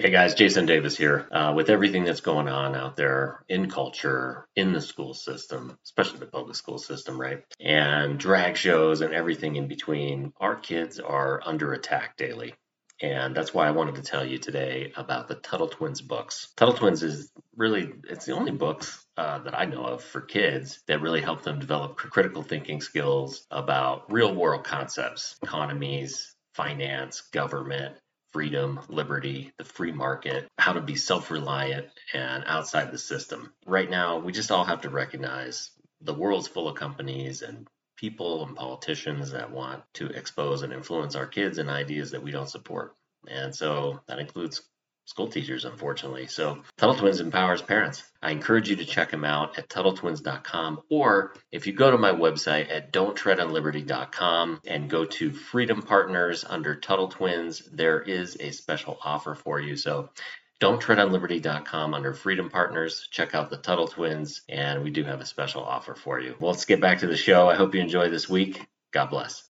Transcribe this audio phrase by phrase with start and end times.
[0.00, 1.28] Hey guys, Jason Davis here.
[1.30, 6.18] Uh, with everything that's going on out there in culture, in the school system, especially
[6.18, 7.44] the public school system, right?
[7.60, 12.54] And drag shows and everything in between, our kids are under attack daily.
[13.02, 16.50] And that's why I wanted to tell you today about the Tuttle Twins books.
[16.56, 20.80] Tuttle Twins is really, it's the only books uh, that I know of for kids
[20.86, 27.96] that really help them develop critical thinking skills about real world concepts, economies, finance, government,
[28.32, 33.52] freedom, liberty, the free market, how to be self reliant and outside the system.
[33.66, 38.44] Right now, we just all have to recognize the world's full of companies and people
[38.44, 42.50] and politicians that want to expose and influence our kids and ideas that we don't
[42.50, 42.96] support.
[43.28, 44.62] And so that includes
[45.12, 46.26] school teachers, unfortunately.
[46.26, 48.02] So Tuttle Twins empowers parents.
[48.22, 52.12] I encourage you to check them out at TuttleTwins.com or if you go to my
[52.12, 58.96] website at don'ttreadonliberty.com and go to Freedom Partners under Tuttle Twins, there is a special
[59.04, 59.76] offer for you.
[59.76, 60.08] So
[60.62, 63.06] don'ttreadonliberty.com under Freedom Partners.
[63.10, 66.36] Check out the Tuttle Twins, and we do have a special offer for you.
[66.40, 67.50] Well, let's get back to the show.
[67.50, 68.66] I hope you enjoy this week.
[68.92, 69.46] God bless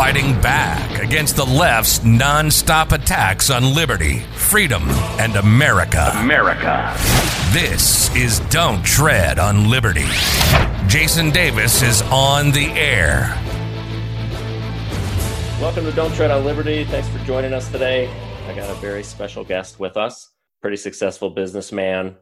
[0.00, 4.82] fighting back against the left's nonstop attacks on liberty, freedom,
[5.20, 6.10] and America.
[6.14, 6.96] America.
[7.52, 10.06] This is Don't Tread on Liberty.
[10.86, 13.28] Jason Davis is on the air.
[15.60, 16.84] Welcome to Don't Tread on Liberty.
[16.84, 18.08] Thanks for joining us today.
[18.48, 20.30] I got a very special guest with us,
[20.62, 22.16] pretty successful businessman,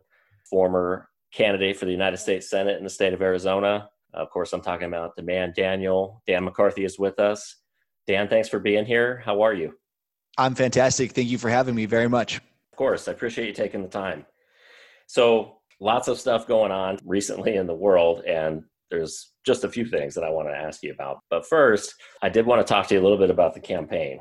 [0.50, 4.62] former candidate for the United States Senate in the state of Arizona, of course, I'm
[4.62, 6.22] talking about Demand Daniel.
[6.26, 7.56] Dan McCarthy is with us.
[8.08, 9.22] Dan, thanks for being here.
[9.22, 9.74] How are you?
[10.38, 11.12] I'm fantastic.
[11.12, 12.38] Thank you for having me very much.
[12.38, 14.24] Of course, I appreciate you taking the time.
[15.06, 19.84] So, lots of stuff going on recently in the world, and there's just a few
[19.84, 21.18] things that I want to ask you about.
[21.28, 24.20] But first, I did want to talk to you a little bit about the campaign.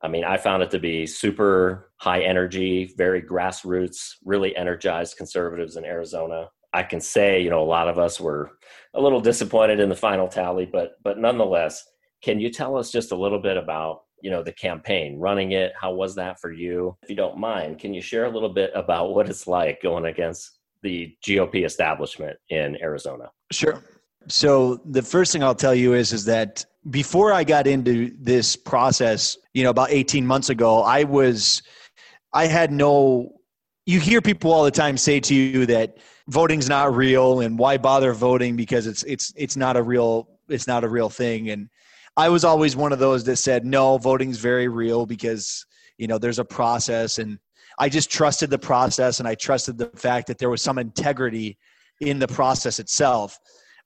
[0.00, 5.76] I mean, I found it to be super high energy, very grassroots, really energized conservatives
[5.76, 6.48] in Arizona.
[6.72, 8.52] I can say, you know, a lot of us were
[8.94, 11.84] a little disappointed in the final tally, but but nonetheless,
[12.26, 15.72] can you tell us just a little bit about you know the campaign, running it?
[15.80, 16.96] How was that for you?
[17.04, 20.06] If you don't mind, can you share a little bit about what it's like going
[20.06, 23.30] against the GOP establishment in Arizona?
[23.52, 23.80] Sure.
[24.26, 28.56] So the first thing I'll tell you is is that before I got into this
[28.56, 31.62] process, you know, about 18 months ago, I was
[32.32, 33.36] I had no
[33.86, 37.78] you hear people all the time say to you that voting's not real and why
[37.78, 41.68] bother voting because it's it's it's not a real it's not a real thing and
[42.16, 45.66] i was always one of those that said no voting's very real because
[45.98, 47.18] you know there's a process.
[47.18, 47.38] And
[47.78, 51.58] i just trusted the process and i trusted the fact that there was some integrity
[52.00, 53.38] in the process itself.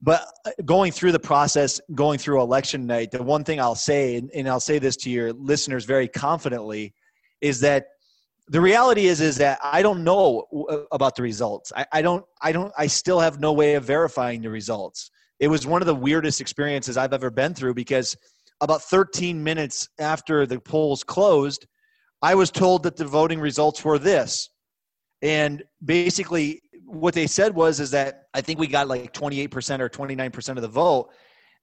[0.02, 4.16] But uh, going through the process going through election night the one thing i'll say
[4.16, 6.94] and, i'll say this to your listeners very confidently
[7.40, 7.86] is that
[8.48, 11.72] the reality is is that i don't know about the results.
[11.76, 15.48] I, I, don't i don't i still have no way of verifying the results it
[15.48, 18.16] was one of the weirdest experiences i've ever been through because
[18.60, 21.66] about 13 minutes after the polls closed
[22.22, 24.50] i was told that the voting results were this.
[25.22, 29.88] And basically what they said was is that i think we got like 28% or
[29.88, 31.10] 29% of the vote.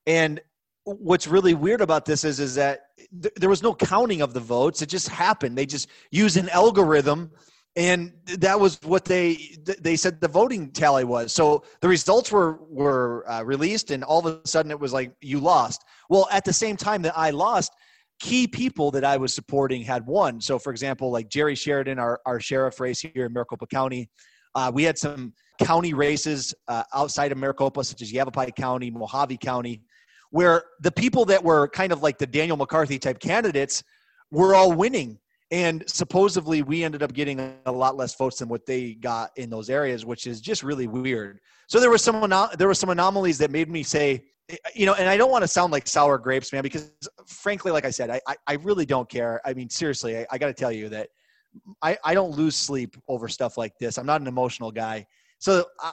[0.05, 0.39] And
[0.83, 2.81] what's really weird about this is is that
[3.21, 4.81] th- there was no counting of the votes.
[4.81, 5.57] It just happened.
[5.57, 7.31] They just used an algorithm
[7.77, 11.31] and that was what they they said the voting tally was.
[11.31, 15.11] So the results were were uh, released and all of a sudden it was like
[15.21, 15.85] you lost.
[16.09, 17.71] Well at the same time that i lost
[18.19, 20.41] key people that i was supporting had won.
[20.41, 24.09] So for example like jerry sheridan our, our sheriff race here in maricopa county
[24.55, 29.37] uh, we had some county races uh, outside of maricopa such as yavapai county Mojave
[29.37, 29.83] county
[30.31, 33.83] where the people that were kind of like the Daniel McCarthy type candidates
[34.31, 35.19] were all winning.
[35.49, 39.49] And supposedly we ended up getting a lot less votes than what they got in
[39.49, 41.39] those areas, which is just really weird.
[41.67, 44.25] So there was some there were some anomalies that made me say,
[44.75, 46.91] you know, and I don't want to sound like sour grapes, man, because
[47.27, 49.41] frankly, like I said, I, I really don't care.
[49.45, 51.09] I mean, seriously, I, I got to tell you that
[51.81, 53.97] I, I don't lose sleep over stuff like this.
[53.97, 55.05] I'm not an emotional guy.
[55.39, 55.91] So I,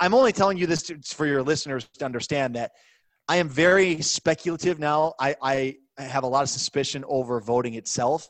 [0.00, 2.72] I'm only telling you this to, for your listeners to understand that
[3.28, 5.14] I am very speculative now.
[5.18, 8.28] I, I have a lot of suspicion over voting itself.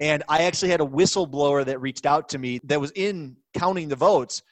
[0.00, 3.88] And I actually had a whistleblower that reached out to me that was in counting
[3.88, 4.42] the votes.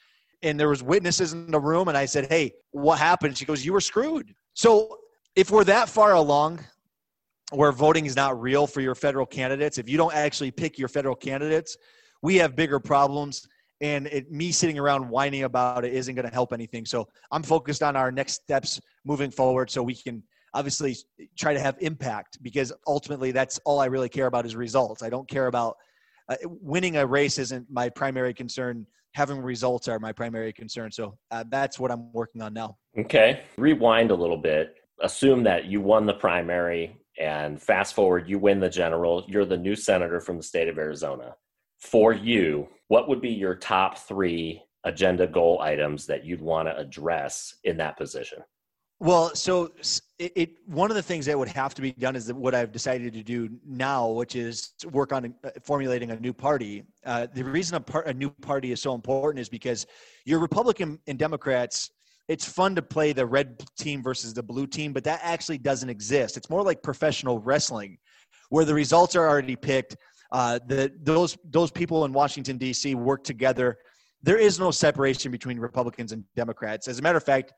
[0.42, 1.88] And there was witnesses in the room.
[1.88, 3.38] And I said, hey, what happened?
[3.38, 4.34] She goes, you were screwed.
[4.54, 4.98] So
[5.34, 6.64] if we're that far along
[7.52, 10.88] where voting is not real for your federal candidates, if you don't actually pick your
[10.88, 11.76] federal candidates,
[12.22, 13.46] we have bigger problems
[13.80, 16.86] and it, me sitting around whining about it isn't going to help anything.
[16.86, 20.22] So I'm focused on our next steps moving forward, so we can
[20.56, 20.96] obviously
[21.36, 25.02] try to have impact because ultimately that's all I really care about is results.
[25.02, 25.76] I don't care about
[26.28, 28.86] uh, winning a race isn't my primary concern.
[29.12, 30.90] Having results are my primary concern.
[30.90, 32.78] So uh, that's what I'm working on now.
[32.98, 33.42] Okay.
[33.58, 34.76] Rewind a little bit.
[35.00, 39.24] Assume that you won the primary and fast forward, you win the general.
[39.28, 41.34] You're the new senator from the state of Arizona.
[41.80, 46.76] For you, what would be your top three agenda goal items that you'd want to
[46.76, 48.38] address in that position?
[48.98, 49.72] Well, so
[50.18, 52.72] it, it, one of the things that would have to be done is what I've
[52.72, 56.82] decided to do now, which is work on uh, formulating a new party.
[57.04, 59.86] Uh, the reason a, a new party is so important is because
[60.24, 61.90] your Republican and Democrats.
[62.28, 65.88] It's fun to play the red team versus the blue team, but that actually doesn't
[65.88, 66.36] exist.
[66.36, 67.98] It's more like professional wrestling,
[68.48, 69.96] where the results are already picked.
[70.32, 72.96] Uh, the those those people in Washington D.C.
[72.96, 73.78] work together.
[74.24, 76.88] There is no separation between Republicans and Democrats.
[76.88, 77.52] As a matter of fact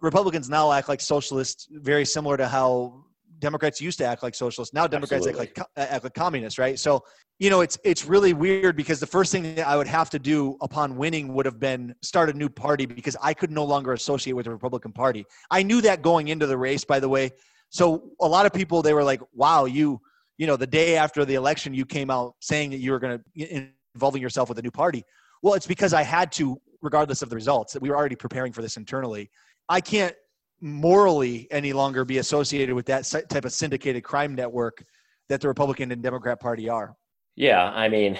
[0.00, 3.04] Republicans now act like socialists, very similar to how
[3.38, 4.72] Democrats used to act like socialists.
[4.74, 6.78] Now Democrats act like act like communists, right?
[6.78, 7.04] So
[7.38, 10.18] you know, it's it's really weird because the first thing that I would have to
[10.18, 13.92] do upon winning would have been start a new party because I could no longer
[13.92, 15.26] associate with the Republican Party.
[15.50, 17.32] I knew that going into the race, by the way.
[17.70, 20.00] So a lot of people they were like, "Wow, you."
[20.36, 23.20] You know, the day after the election, you came out saying that you were going
[23.36, 25.04] to involving yourself with a new party.
[25.42, 28.52] Well, it's because I had to, regardless of the results, that we were already preparing
[28.52, 29.30] for this internally.
[29.68, 30.14] I can't
[30.60, 34.84] morally any longer be associated with that type of syndicated crime network
[35.28, 36.96] that the Republican and Democrat Party are.
[37.36, 38.18] Yeah, I mean,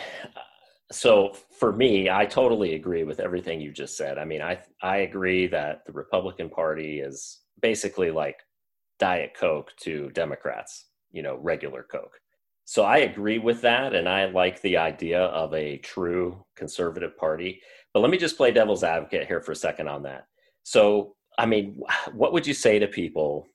[0.91, 4.19] so for me, I totally agree with everything you just said.
[4.19, 8.39] I mean, I I agree that the Republican Party is basically like
[8.99, 12.19] Diet Coke to Democrats, you know, regular Coke.
[12.67, 17.61] So I agree with that, and I like the idea of a true conservative party.
[17.93, 20.27] But let me just play devil's advocate here for a second on that.
[20.63, 21.81] So I mean,
[22.13, 23.49] what would you say to people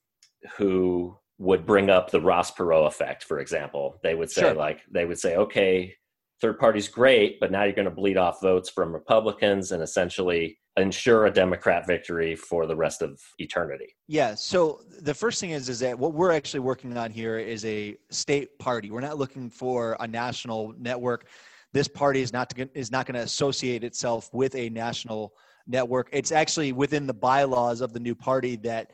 [0.57, 3.95] who would bring up the Ross Perot effect, for example?
[4.03, 4.53] They would say, sure.
[4.53, 5.95] like, they would say, okay,
[6.41, 10.57] third party's great, but now you're going to bleed off votes from Republicans and essentially
[10.77, 13.95] ensure a Democrat victory for the rest of eternity.
[14.07, 14.35] Yeah.
[14.35, 17.95] So the first thing is is that what we're actually working on here is a
[18.09, 18.91] state party.
[18.91, 21.27] We're not looking for a national network.
[21.73, 25.33] This party is not to, is not going to associate itself with a national
[25.69, 26.09] network.
[26.11, 28.91] It's actually within the bylaws of the new party that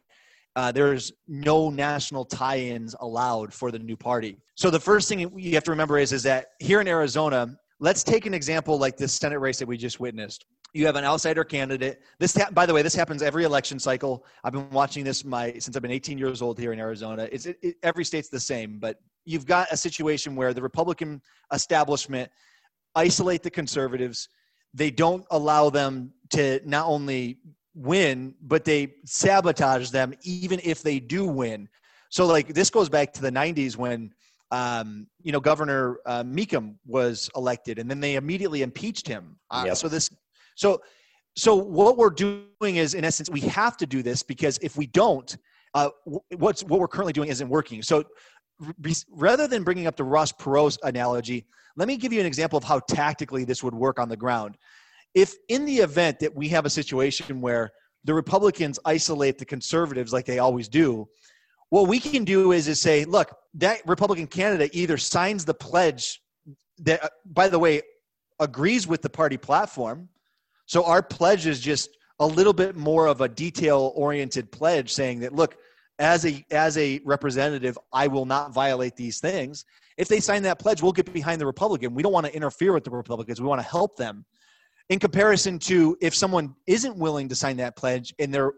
[0.56, 4.38] uh, there's no national tie-ins allowed for the new party.
[4.56, 8.04] So the first thing you have to remember is is that here in Arizona, let's
[8.04, 10.45] take an example like this Senate race that we just witnessed.
[10.74, 12.01] You have an outsider candidate.
[12.19, 14.25] This, ha- by the way, this happens every election cycle.
[14.44, 17.30] I've been watching this my since I've been 18 years old here in Arizona.
[17.31, 21.21] It's it, it, every state's the same, but you've got a situation where the Republican
[21.54, 22.30] establishment
[22.95, 24.30] isolate the conservatives
[24.75, 27.39] they don't allow them to not only
[27.74, 31.68] win, but they sabotage them even if they do win.
[32.10, 34.13] So, like, this goes back to the 90s when,
[34.51, 39.38] um, you know, Governor uh, Mecham was elected and then they immediately impeached him.
[39.50, 39.77] Uh, yep.
[39.77, 40.10] So, this,
[40.56, 40.81] so,
[41.36, 44.88] so what we're doing is, in essence, we have to do this because if we
[44.88, 45.36] don't,
[45.74, 45.89] uh,
[46.38, 47.81] what's what we're currently doing isn't working.
[47.81, 48.06] So,
[49.10, 52.63] rather than bringing up the Ross Perot analogy, let me give you an example of
[52.63, 54.57] how tactically this would work on the ground.
[55.13, 57.72] If in the event that we have a situation where
[58.04, 61.07] the Republicans isolate the conservatives like they always do,
[61.69, 66.22] what we can do is, is say, look, that Republican candidate either signs the pledge
[66.80, 67.81] that, uh, by the way,
[68.40, 70.07] agrees with the party platform.
[70.66, 75.19] So our pledge is just a little bit more of a detail oriented pledge saying
[75.19, 75.57] that, look,
[75.99, 79.66] as a as a representative, I will not violate these things.
[79.97, 81.94] If they sign that pledge, we'll get behind the Republican.
[81.94, 83.42] We don't want to interfere with the Republicans.
[83.42, 84.25] We want to help them.
[84.90, 88.52] In comparison to if someone isn't willing to sign that pledge and they're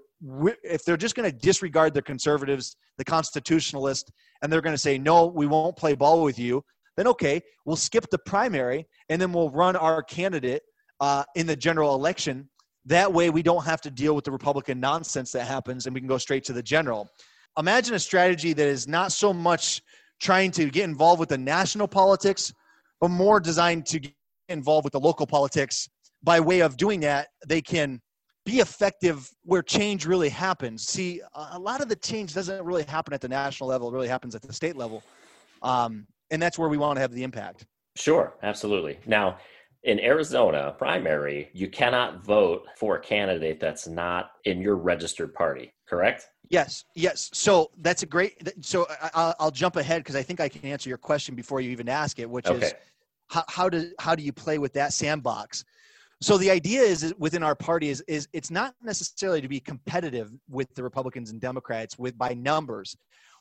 [0.64, 4.98] if they're just going to disregard the conservatives, the constitutionalists, and they're going to say
[4.98, 6.64] no, we won't play ball with you,
[6.96, 10.64] then okay, we'll skip the primary and then we'll run our candidate
[11.00, 12.50] uh, in the general election.
[12.88, 16.00] That way, we don't have to deal with the Republican nonsense that happens, and we
[16.00, 17.10] can go straight to the general.
[17.58, 19.82] Imagine a strategy that is not so much
[20.22, 22.54] trying to get involved with the national politics,
[23.02, 24.14] but more designed to get
[24.48, 25.90] involved with the local politics.
[26.24, 28.00] By way of doing that, they can
[28.46, 30.88] be effective where change really happens.
[30.88, 34.08] See, a lot of the change doesn't really happen at the national level; it really
[34.08, 35.04] happens at the state level,
[35.62, 37.66] um, and that's where we want to have the impact.
[37.98, 39.00] Sure, absolutely.
[39.06, 39.40] Now,
[39.84, 45.74] in Arizona primary, you cannot vote for a candidate that's not in your registered party,
[45.88, 46.28] correct?
[46.50, 47.30] Yes, yes.
[47.34, 48.52] So that's a great.
[48.62, 51.72] So I'll, I'll jump ahead because I think I can answer your question before you
[51.72, 52.68] even ask it, which okay.
[52.68, 52.74] is
[53.28, 55.64] how, how do how do you play with that sandbox?
[56.22, 60.32] So the idea is within our party is is it's not necessarily to be competitive
[60.50, 62.96] with the Republicans and Democrats with by numbers.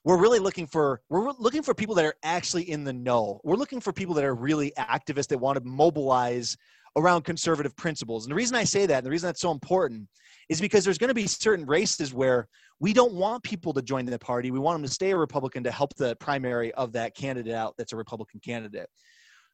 [0.06, 3.40] We're really looking for we're looking for people that are actually in the know.
[3.42, 6.56] We're looking for people that are really activists that want to mobilize
[6.94, 8.24] around conservative principles.
[8.24, 10.06] And the reason I say that, and the reason that's so important,
[10.48, 12.46] is because there's going to be certain races where
[12.78, 14.52] we don't want people to join the party.
[14.52, 17.74] We want them to stay a Republican to help the primary of that candidate out
[17.76, 18.88] that's a Republican candidate.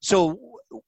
[0.01, 0.39] So,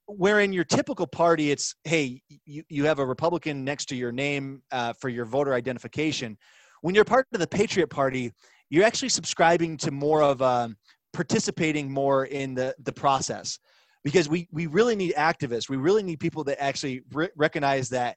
[0.04, 4.12] where in your typical party, it's hey, you, you have a Republican next to your
[4.12, 6.36] name uh, for your voter identification.
[6.82, 8.30] When you're part of the Patriot Party,
[8.70, 10.76] you're actually subscribing to more of um,
[11.12, 13.58] participating more in the, the process
[14.02, 15.68] because we, we really need activists.
[15.68, 18.16] We really need people that actually re- recognize that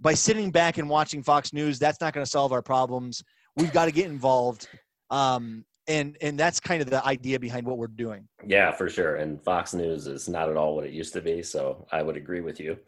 [0.00, 3.22] by sitting back and watching Fox News, that's not going to solve our problems.
[3.56, 4.68] We've got to get involved.
[5.10, 8.26] Um, and and that's kind of the idea behind what we're doing.
[8.46, 9.16] Yeah, for sure.
[9.16, 12.16] And Fox News is not at all what it used to be, so I would
[12.16, 12.78] agree with you.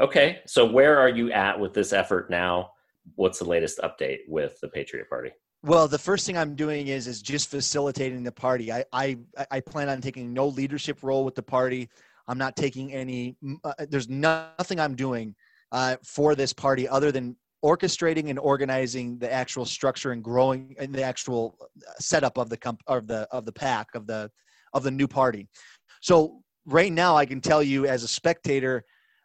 [0.00, 2.70] Okay, so where are you at with this effort now?
[3.16, 5.32] What's the latest update with the Patriot Party?
[5.62, 8.72] Well, the first thing I'm doing is is just facilitating the party.
[8.72, 9.18] I I,
[9.50, 11.88] I plan on taking no leadership role with the party.
[12.28, 13.36] I'm not taking any.
[13.64, 15.34] Uh, there's nothing I'm doing
[15.72, 20.94] uh, for this party other than orchestrating and organizing the actual structure and growing and
[20.94, 24.30] the actual uh, setup of the comp of the of the pack of the
[24.74, 25.48] of the new party.
[26.00, 28.84] So right now, I can tell you as a spectator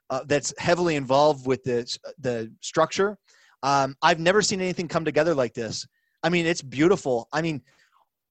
[0.09, 1.85] uh, that's heavily involved with the
[2.17, 3.19] the structure.
[3.61, 5.85] Um, I've never seen anything come together like this.
[6.23, 7.27] I mean, it's beautiful.
[7.33, 7.61] I mean,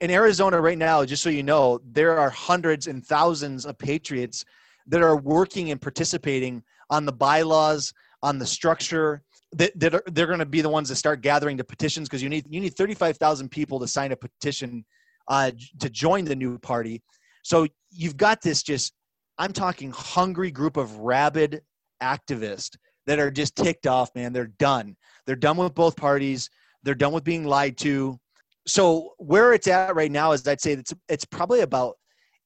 [0.00, 4.44] in Arizona right now, just so you know, there are hundreds and thousands of patriots
[4.86, 9.22] that are working and participating on the bylaws, on the structure,
[9.52, 12.22] that, that are, they're going to be the ones that start gathering the petitions because
[12.22, 14.84] you need you need 35,000 people to sign a petition
[15.28, 17.02] uh, to join the new party.
[17.42, 18.94] So you've got this just
[19.38, 21.62] I'm talking hungry group of rabid
[22.02, 24.32] activists that are just ticked off, man.
[24.32, 24.96] They're done.
[25.26, 26.48] They're done with both parties.
[26.82, 28.18] They're done with being lied to.
[28.66, 31.96] So where it's at right now is I'd say it's it's probably about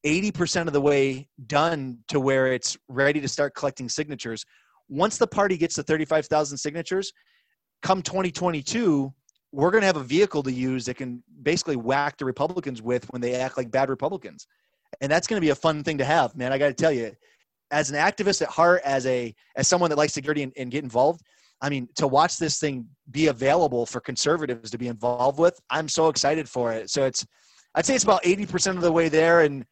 [0.04, 4.44] 80% of the way done to where it's ready to start collecting signatures
[4.88, 7.12] once the party gets to 35,000 signatures,
[7.82, 9.12] come 2022,
[9.52, 13.04] we're going to have a vehicle to use that can basically whack the Republicans with
[13.10, 14.46] when they act like bad Republicans.
[15.00, 16.52] And that's going to be a fun thing to have, man.
[16.52, 17.12] I got to tell you,
[17.70, 20.84] as an activist at heart, as a as someone that likes security and, and get
[20.84, 21.22] involved,
[21.60, 25.88] I mean, to watch this thing be available for conservatives to be involved with, I'm
[25.88, 26.90] so excited for it.
[26.90, 27.26] So it's,
[27.74, 29.40] I'd say it's about 80% of the way there.
[29.40, 29.64] And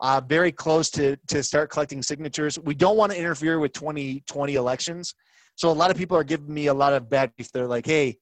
[0.00, 2.58] uh, very close to to start collecting signatures.
[2.58, 5.14] We don't want to interfere with 2020 elections.
[5.56, 7.50] So a lot of people are giving me a lot of bad beef.
[7.52, 8.18] They're like, "Hey,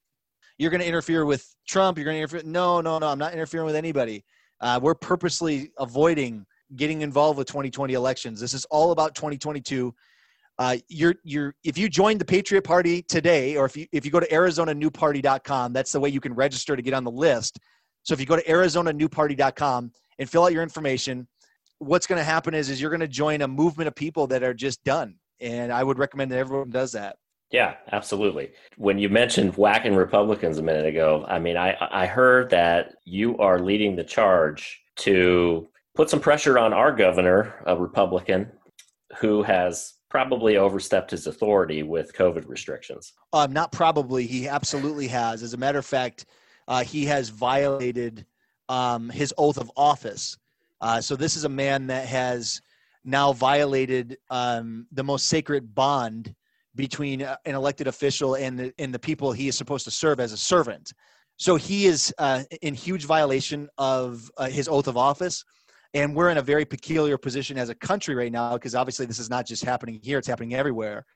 [0.58, 1.98] you're going to interfere with Trump.
[1.98, 3.08] You're going to interfere." No, no, no.
[3.08, 4.24] I'm not interfering with anybody.
[4.60, 6.46] Uh, we're purposely avoiding
[6.76, 8.40] getting involved with 2020 elections.
[8.40, 9.94] This is all about 2022.
[10.58, 14.10] Uh, you're you're if you join the Patriot Party today, or if you if you
[14.10, 17.58] go to ArizonaNewParty.com, that's the way you can register to get on the list.
[18.04, 21.26] So if you go to ArizonaNewParty.com and fill out your information,
[21.78, 24.42] what's going to happen is is you're going to join a movement of people that
[24.42, 25.16] are just done.
[25.40, 27.16] And i would recommend that everyone does that.
[27.50, 28.52] Yeah absolutely.
[28.76, 33.36] When you mentioned whacking republicans a minute ago i mean i i heard that you
[33.38, 38.50] are leading the charge to put some pressure on our governor a republican
[39.18, 45.42] who has probably overstepped his authority with covid restrictions um, not probably he absolutely has
[45.42, 46.26] as a matter of fact
[46.68, 48.26] uh, he has violated
[48.68, 50.38] um, his oath of office
[50.80, 52.60] uh, so this is a man that has
[53.06, 56.34] now violated um, the most sacred bond
[56.74, 60.20] between uh, an elected official and the, and the people he is supposed to serve
[60.20, 60.92] as a servant.
[61.38, 65.44] So he is uh, in huge violation of uh, his oath of office.
[65.96, 69.18] And we're in a very peculiar position as a country right now because obviously this
[69.18, 71.06] is not just happening here, it's happening everywhere.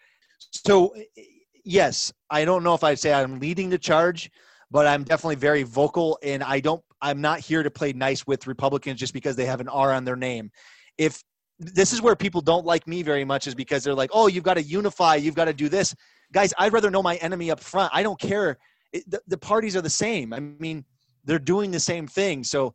[0.53, 1.23] So, eh,
[1.67, 4.31] yes, I don't know if I'd say I'm leading the charge,
[4.71, 8.47] but I'm definitely very vocal and I don't I'm not here to play nice with
[8.47, 10.51] Republicans just because they have an R on their name.
[10.97, 11.23] If
[11.59, 14.45] this is where people don't like me very much is because they're like, "Oh, you've
[14.45, 15.95] got to unify, you've got to do this."
[16.33, 17.91] Guys, I'd rather know my enemy up front.
[17.95, 18.57] I don't care.
[18.93, 20.33] It, the, the parties are the same.
[20.33, 20.85] I mean,
[21.25, 22.45] they're doing the same thing.
[22.45, 22.75] So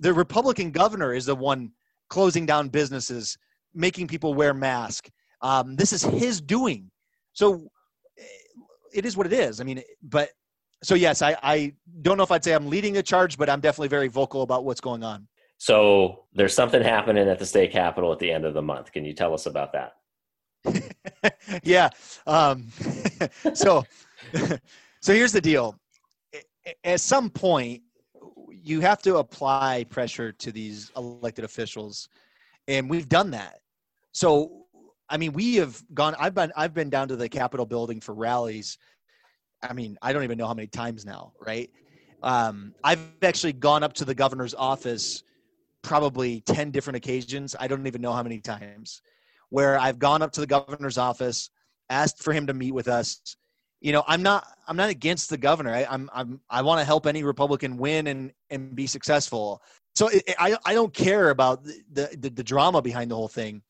[0.00, 1.72] the Republican governor is the one
[2.08, 3.36] closing down businesses,
[3.74, 5.10] making people wear masks.
[5.42, 6.90] Um, this is his doing.
[7.32, 7.68] So
[8.92, 9.60] it is what it is.
[9.60, 10.30] I mean, but
[10.82, 13.60] so yes, I, I don't know if I'd say I'm leading the charge, but I'm
[13.60, 15.26] definitely very vocal about what's going on.
[15.58, 18.92] So there's something happening at the state capitol at the end of the month.
[18.92, 19.94] Can you tell us about that?
[21.64, 21.90] yeah.
[22.26, 22.68] Um,
[23.54, 23.84] so,
[25.00, 25.76] so here's the deal.
[26.84, 27.82] At some point,
[28.62, 32.08] you have to apply pressure to these elected officials,
[32.66, 33.60] and we've done that.
[34.12, 34.66] So
[35.08, 36.14] I mean, we have gone.
[36.18, 38.78] I've been I've been down to the Capitol building for rallies.
[39.62, 41.70] I mean, I don't even know how many times now, right?
[42.22, 45.22] Um, I've actually gone up to the governor's office
[45.82, 47.54] probably 10 different occasions.
[47.58, 49.00] I don't even know how many times
[49.50, 51.50] where I've gone up to the governor's office,
[51.88, 53.36] asked for him to meet with us.
[53.80, 55.72] You know, I'm not I'm not against the governor.
[55.72, 59.62] I, I'm I'm I want to help any Republican win and and be successful.
[59.94, 63.62] So it, I I don't care about the, the the drama behind the whole thing.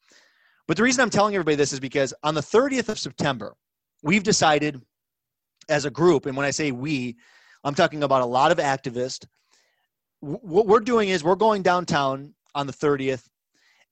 [0.66, 3.54] But the reason I'm telling everybody this is because on the 30th of September,
[4.02, 4.82] we've decided
[5.70, 7.16] as a group, and when I say we,
[7.64, 9.26] I'm talking about a lot of activists.
[10.20, 13.24] What we're doing is we're going downtown on the 30th,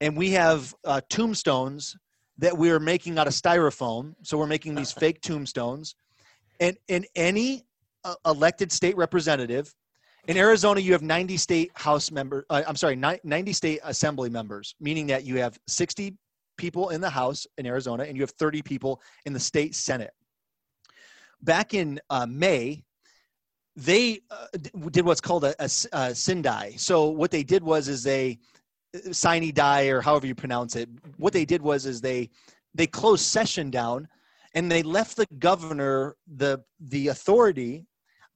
[0.00, 1.96] and we have uh, tombstones
[2.38, 4.14] that we are making out of styrofoam.
[4.23, 5.94] So we're making these fake tombstones,
[6.60, 7.64] and any
[8.04, 9.75] uh, elected state representative
[10.28, 12.44] in Arizona, you have 90 state House members.
[12.50, 16.16] Uh, I'm sorry, 90 state Assembly members, meaning that you have 60
[16.56, 20.12] people in the House in Arizona and you have 30 people in the state Senate.
[21.42, 22.82] Back in uh, May,
[23.76, 24.46] they uh,
[24.90, 26.75] did what's called a, a, a sine die.
[26.76, 28.38] So what they did was is they
[28.94, 30.88] uh, sine die or however you pronounce it.
[31.18, 32.30] What they did was is they
[32.75, 34.08] they closed session down
[34.56, 37.86] and they left the governor the the authority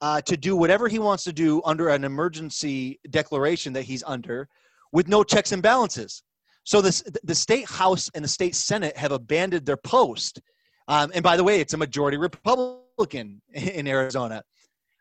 [0.02, 4.48] uh, to do whatever he wants to do under an emergency declaration that he's under
[4.92, 6.22] with no checks and balances.
[6.64, 10.40] So this, the state house and the state senate have abandoned their post.
[10.88, 14.42] Um, and by the way, it's a majority Republican in Arizona.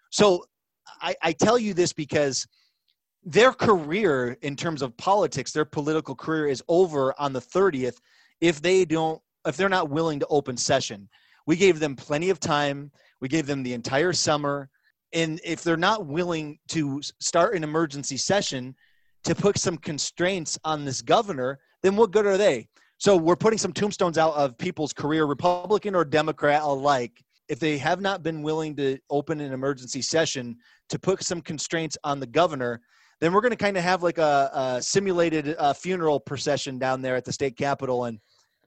[0.10, 0.46] So
[1.02, 2.46] I, I tell you this because
[3.24, 7.98] their career in terms of politics, their political career is over on the 30th
[8.42, 11.10] if they don't, if they're not willing to open session.
[11.46, 12.92] We gave them plenty of time.
[13.20, 14.70] We gave them the entire summer.
[15.14, 18.76] And if they're not willing to start an emergency session,
[19.24, 22.68] to put some constraints on this governor, then what good are they?
[22.98, 27.24] So we're putting some tombstones out of people's career, Republican or Democrat alike.
[27.48, 30.58] If they have not been willing to open an emergency session
[30.90, 32.82] to put some constraints on the governor,
[33.22, 37.02] then we're going to kind of have like a, a simulated uh, funeral procession down
[37.02, 38.20] there at the state capitol, and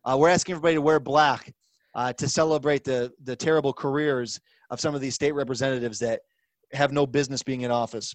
[0.05, 1.53] uh, we're asking everybody to wear black
[1.95, 6.21] uh, to celebrate the the terrible careers of some of these state representatives that
[6.73, 8.15] have no business being in office.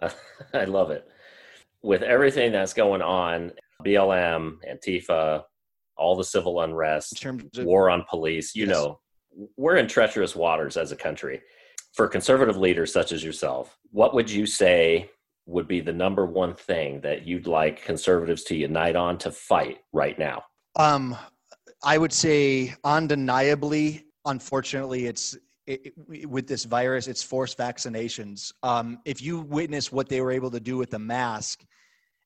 [0.54, 1.08] I love it
[1.86, 3.52] with everything that's going on,
[3.84, 5.44] BLM, Antifa,
[5.96, 8.74] all the civil unrest, of- war on police, you yes.
[8.74, 8.98] know,
[9.56, 11.40] we're in treacherous waters as a country.
[11.94, 15.10] For conservative leaders such as yourself, what would you say
[15.46, 19.78] would be the number one thing that you'd like conservatives to unite on to fight
[19.92, 20.42] right now?
[20.76, 21.16] Um,
[21.82, 25.36] I would say undeniably, unfortunately, it's
[25.66, 28.52] it, it, with this virus, it's forced vaccinations.
[28.62, 31.64] Um, if you witness what they were able to do with the mask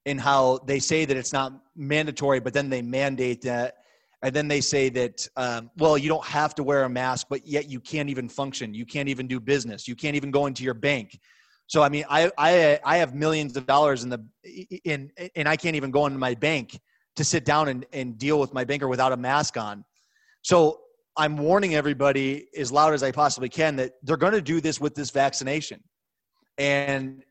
[0.04, 3.76] and how they say that it's not mandatory, but then they mandate that.
[4.22, 7.46] And then they say that, um, well, you don't have to wear a mask, but
[7.46, 8.74] yet you can't even function.
[8.74, 9.88] You can't even do business.
[9.88, 11.18] You can't even go into your bank.
[11.66, 14.22] So, I mean, I, I, I have millions of dollars in the,
[14.84, 16.78] in, and I can't even go into my bank
[17.16, 19.84] to sit down and, and deal with my banker without a mask on.
[20.42, 20.80] So
[21.16, 24.80] I'm warning everybody as loud as I possibly can that they're going to do this
[24.80, 25.82] with this vaccination.
[26.56, 27.22] And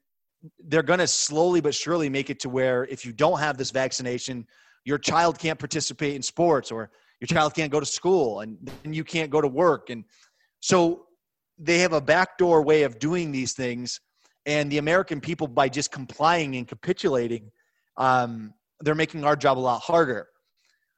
[0.67, 3.71] they're going to slowly but surely make it to where if you don't have this
[3.71, 4.45] vaccination,
[4.85, 6.89] your child can't participate in sports or
[7.19, 9.89] your child can't go to school and then you can't go to work.
[9.89, 10.05] And
[10.61, 11.05] so
[11.57, 13.99] they have a backdoor way of doing these things.
[14.45, 17.51] And the American people, by just complying and capitulating,
[17.97, 20.27] um, they're making our job a lot harder.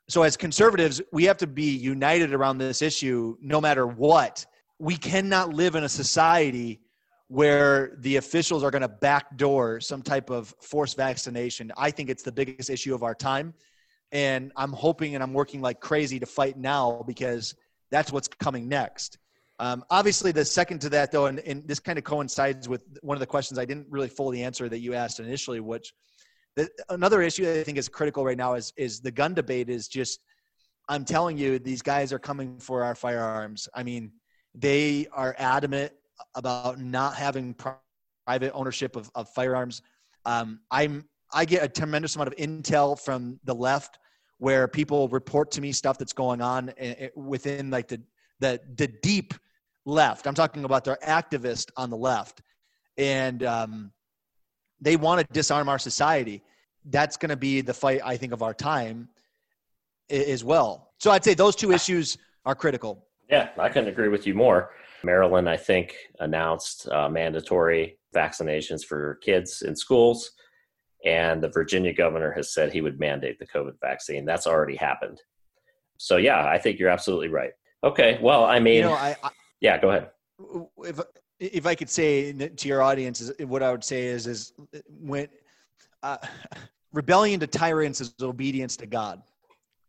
[0.07, 4.45] So, as conservatives, we have to be united around this issue no matter what.
[4.79, 6.81] We cannot live in a society
[7.27, 11.71] where the officials are going to backdoor some type of forced vaccination.
[11.77, 13.53] I think it's the biggest issue of our time.
[14.11, 17.55] And I'm hoping and I'm working like crazy to fight now because
[17.89, 19.17] that's what's coming next.
[19.59, 23.15] Um, obviously, the second to that, though, and, and, this kind of coincides with one
[23.15, 25.93] of the questions I didn't really fully answer that you asked initially, which
[26.55, 29.69] the, another issue I think is critical right now is is the gun debate.
[29.69, 30.19] Is just
[30.89, 33.69] I'm telling you, these guys are coming for our firearms.
[33.73, 34.11] I mean,
[34.53, 35.93] they are adamant
[36.35, 37.55] about not having
[38.25, 39.81] private ownership of, of firearms.
[40.25, 43.97] Um, I'm I get a tremendous amount of intel from the left
[44.37, 46.73] where people report to me stuff that's going on
[47.15, 48.01] within like the
[48.39, 49.33] the the deep
[49.85, 50.27] left.
[50.27, 52.41] I'm talking about their activist on the left,
[52.97, 53.91] and um,
[54.81, 56.41] they want to disarm our society.
[56.85, 59.07] That's going to be the fight I think of our time
[60.09, 60.91] as well.
[60.99, 63.05] So I'd say those two issues are critical.
[63.29, 64.71] Yeah, I couldn't agree with you more.
[65.03, 70.31] Maryland, I think, announced uh, mandatory vaccinations for kids in schools.
[71.05, 74.25] And the Virginia governor has said he would mandate the COVID vaccine.
[74.25, 75.19] That's already happened.
[75.97, 77.51] so yeah, I think you're absolutely right.
[77.83, 79.29] Okay, well, I mean, You know, I, I
[79.61, 80.09] yeah, go ahead.
[80.83, 80.99] if
[81.41, 84.53] if I could say to your audience, what I would say is is
[84.87, 85.27] when
[86.03, 86.17] uh,
[86.93, 89.23] rebellion to tyrants is obedience to God.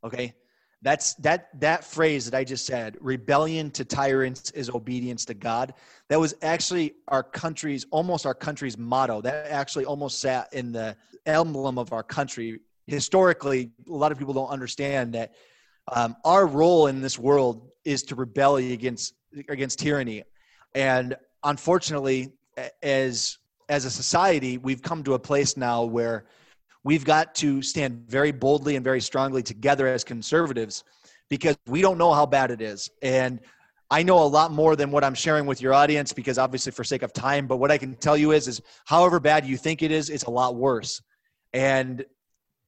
[0.02, 0.34] Okay,
[0.80, 2.96] that's that that phrase that I just said.
[3.00, 5.74] Rebellion to tyrants is obedience to God.
[6.08, 9.20] That was actually our country's almost our country's motto.
[9.20, 12.60] That actually almost sat in the emblem of our country.
[12.86, 15.34] Historically, a lot of people don't understand that
[15.92, 19.12] um, our role in this world is to rebel against
[19.48, 20.24] against tyranny,
[20.74, 22.32] and unfortunately,
[22.82, 26.26] as as a society, we've come to a place now where
[26.84, 30.84] we've got to stand very boldly and very strongly together as conservatives
[31.28, 32.90] because we don't know how bad it is.
[33.00, 33.40] And
[33.90, 36.84] I know a lot more than what I'm sharing with your audience because obviously for
[36.84, 39.82] sake of time, but what I can tell you is is however bad you think
[39.82, 41.00] it is, it's a lot worse.
[41.52, 42.04] And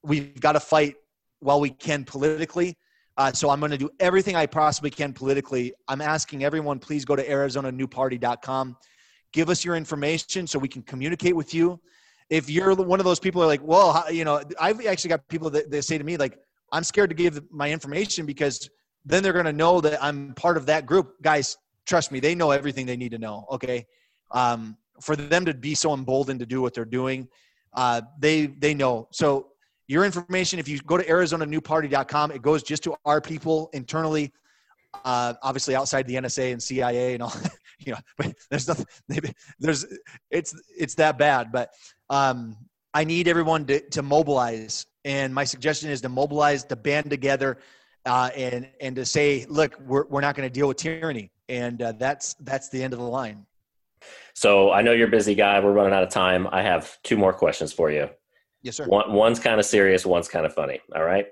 [0.02, 0.96] we've got to fight
[1.40, 2.76] while we can politically.
[3.16, 5.72] Uh, so I'm going to do everything I possibly can politically.
[5.87, 8.77] I'm asking everyone, please go to ArizonaNewParty.com.
[9.33, 11.81] Give us your information so we can communicate with you
[12.31, 15.27] if you're one of those people who are like, well, you know, I've actually got
[15.29, 16.38] people that they say to me like,
[16.72, 18.68] I'm scared to give my information because
[19.05, 21.22] then they're going to know that I'm part of that group.
[21.22, 23.46] Guys, trust me, they know everything they need to know.
[23.50, 23.87] Okay,
[24.31, 27.29] um, for them to be so emboldened to do what they're doing,
[27.74, 29.09] uh, they they know.
[29.12, 29.48] So
[29.87, 34.33] your information, if you go to ArizonaNewParty.com, it goes just to our people internally.
[35.05, 37.33] Uh, obviously, outside the NSA and CIA and all,
[37.81, 38.87] you know, but there's nothing.
[39.59, 39.85] There's
[40.31, 41.53] it's it's that bad.
[41.53, 41.70] But
[42.09, 42.57] um,
[42.94, 44.87] I need everyone to, to mobilize.
[45.05, 47.59] And my suggestion is to mobilize, to band together,
[48.07, 51.83] uh, and and to say, look, we're we're not going to deal with tyranny, and
[51.83, 53.44] uh, that's that's the end of the line.
[54.35, 55.61] So I know you're a busy guy.
[55.61, 56.49] We're running out of time.
[56.51, 58.09] I have two more questions for you.
[58.64, 58.87] Yes, sir.
[58.87, 60.05] One, one's kind of serious.
[60.07, 60.81] One's kind of funny.
[60.96, 61.27] All right.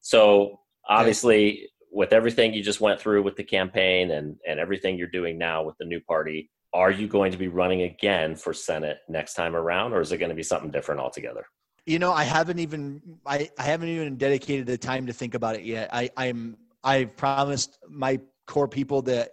[0.00, 1.66] So obviously, okay.
[1.90, 5.64] with everything you just went through with the campaign and and everything you're doing now
[5.64, 9.56] with the new party, are you going to be running again for Senate next time
[9.56, 11.44] around, or is it going to be something different altogether?
[11.86, 15.56] You know, I haven't even I, I haven't even dedicated the time to think about
[15.56, 15.90] it yet.
[15.92, 19.30] I, I'm I've promised my core people that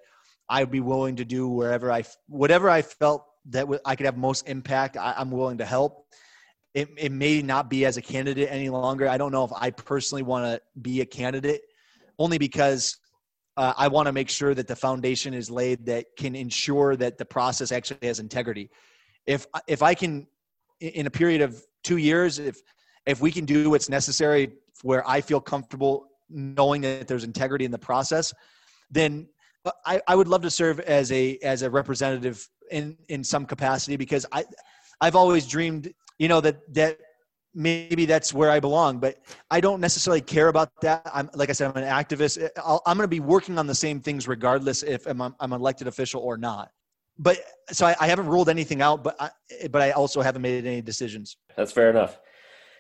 [0.50, 4.50] I'd be willing to do wherever I whatever I felt that I could have most
[4.50, 4.98] impact.
[4.98, 6.08] I, I'm willing to help.
[6.74, 9.08] It, it may not be as a candidate any longer.
[9.08, 11.62] I don't know if I personally want to be a candidate,
[12.18, 12.98] only because
[13.58, 17.18] uh, I want to make sure that the foundation is laid that can ensure that
[17.18, 18.70] the process actually has integrity.
[19.28, 20.28] If if I can,
[20.80, 22.62] in a period of two years, if
[23.06, 27.72] if we can do what's necessary where I feel comfortable knowing that there's integrity in
[27.72, 28.34] the process,
[28.90, 29.28] then
[29.86, 33.96] I, I would love to serve as a as a representative in in some capacity
[33.96, 34.46] because I
[35.00, 37.00] I've always dreamed you know that that
[37.54, 39.00] maybe that's where I belong.
[39.00, 39.18] But
[39.52, 41.10] I don't necessarily care about that.
[41.14, 42.50] I'm like I said, I'm an activist.
[42.58, 45.54] i am going to be working on the same things regardless if I'm, I'm an
[45.54, 46.72] elected official or not.
[47.20, 47.40] But
[47.72, 49.30] so I, I haven't ruled anything out, but I,
[49.70, 51.38] but I also haven't made any decisions.
[51.56, 52.20] That's fair enough.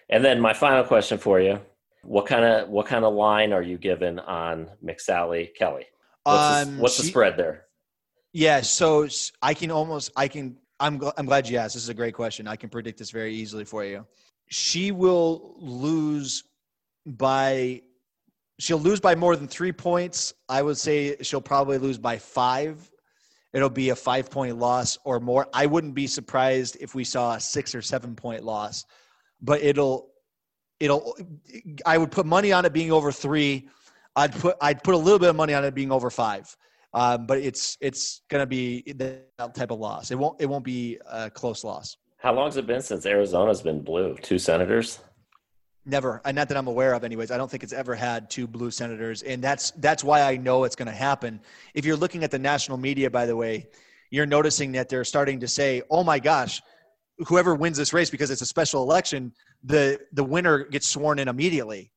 [0.09, 1.59] And then my final question for you:
[2.03, 5.85] What kind of what kind of line are you given on McSally Kelly?
[6.23, 7.65] What's, um, the, what's she, the spread there?
[8.33, 9.07] Yeah, so
[9.41, 11.73] I can almost I can I'm I'm glad you asked.
[11.73, 12.47] This is a great question.
[12.47, 14.05] I can predict this very easily for you
[14.47, 16.43] she will lose
[17.05, 17.81] by
[18.59, 20.33] she'll lose by more than three points.
[20.47, 22.89] I would say she'll probably lose by five.
[23.51, 25.47] It'll be a five point loss or more.
[25.53, 28.85] I wouldn't be surprised if we saw a six or seven point loss,
[29.41, 30.09] but it'll
[30.79, 31.15] it'll
[31.85, 33.69] I would put money on it being over three.
[34.15, 36.55] I'd put I'd put a little bit of money on it being over five.
[36.93, 40.11] Um, but it's it's going to be that type of loss.
[40.11, 41.97] It won't it won't be a close loss.
[42.17, 44.15] How long has it been since Arizona's been blue?
[44.21, 44.99] Two senators?
[45.85, 47.03] Never, and not that I'm aware of.
[47.03, 50.37] Anyways, I don't think it's ever had two blue senators, and that's that's why I
[50.37, 51.41] know it's going to happen.
[51.73, 53.67] If you're looking at the national media, by the way,
[54.09, 56.61] you're noticing that they're starting to say, "Oh my gosh,
[57.27, 61.27] whoever wins this race because it's a special election, the the winner gets sworn in
[61.27, 61.91] immediately."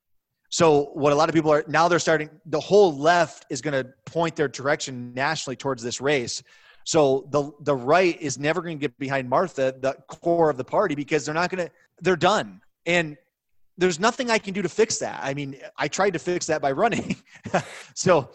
[0.51, 2.31] So what a lot of people are now they're starting.
[2.47, 6.43] The whole left is going to point their direction nationally towards this race.
[6.85, 10.65] So the the right is never going to get behind Martha, the core of the
[10.65, 11.73] party, because they're not going to.
[12.01, 13.17] They're done, and
[13.77, 15.19] there's nothing I can do to fix that.
[15.23, 17.17] I mean, I tried to fix that by running.
[17.95, 18.31] so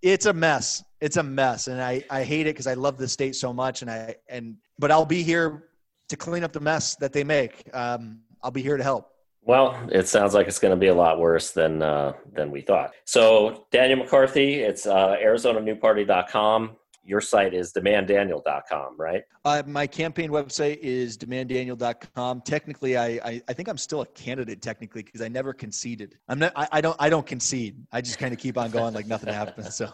[0.00, 0.82] it's a mess.
[1.00, 3.82] It's a mess, and I I hate it because I love the state so much,
[3.82, 5.68] and I and but I'll be here
[6.08, 7.68] to clean up the mess that they make.
[7.74, 9.10] Um, I'll be here to help.
[9.50, 12.60] Well, it sounds like it's going to be a lot worse than uh, than we
[12.60, 12.92] thought.
[13.04, 19.22] So, Daniel McCarthy, it's uh, ArizonaNewParty.com your site is demanddaniel.com, right?
[19.44, 22.42] Uh, my campaign website is demanddaniel.com.
[22.42, 26.16] Technically, I, I, I think I'm still a candidate technically because I never conceded.
[26.28, 26.52] I'm not.
[26.54, 26.96] I, I don't.
[27.00, 27.84] I don't concede.
[27.90, 29.74] I just kind of keep on going like nothing happens.
[29.74, 29.90] So.